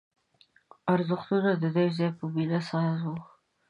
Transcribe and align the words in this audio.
ارزښتونه 0.93 1.51
د 1.61 1.63
دې 1.75 1.87
ځای 1.97 2.11
په 2.17 2.25
مینه 2.33 2.59
ساز 2.69 2.99
وو 3.07 3.17